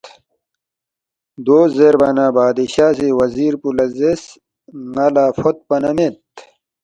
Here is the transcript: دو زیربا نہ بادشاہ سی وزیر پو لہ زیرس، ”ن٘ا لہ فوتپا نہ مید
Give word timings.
دو 1.45 1.59
زیربا 1.75 2.09
نہ 2.17 2.25
بادشاہ 2.35 2.91
سی 2.97 3.07
وزیر 3.19 3.53
پو 3.61 3.69
لہ 3.77 3.85
زیرس، 3.97 4.23
”ن٘ا 4.91 5.05
لہ 5.15 5.25
فوتپا 5.37 5.77
نہ 5.83 5.91
مید 5.95 6.15